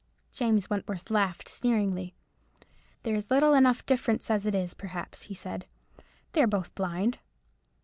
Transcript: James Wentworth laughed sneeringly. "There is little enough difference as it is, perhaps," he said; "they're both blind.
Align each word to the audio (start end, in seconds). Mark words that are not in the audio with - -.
James 0.31 0.67
Wentworth 0.67 1.11
laughed 1.11 1.47
sneeringly. 1.47 2.15
"There 3.03 3.13
is 3.13 3.29
little 3.29 3.53
enough 3.53 3.85
difference 3.85 4.31
as 4.31 4.47
it 4.47 4.55
is, 4.55 4.73
perhaps," 4.73 5.21
he 5.29 5.35
said; 5.35 5.67
"they're 6.31 6.47
both 6.47 6.73
blind. 6.73 7.19